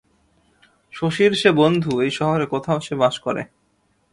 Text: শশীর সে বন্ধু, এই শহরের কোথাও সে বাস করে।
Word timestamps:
শশীর 0.93 1.31
সে 1.33 1.49
বন্ধু, 1.51 1.91
এই 2.01 2.11
শহরের 2.11 2.47
কোথাও 2.47 2.79
সে 2.79 2.93
বাস 2.95 3.15
করে। 3.19 3.41